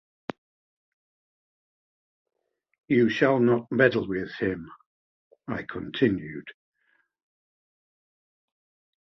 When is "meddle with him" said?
3.71-4.67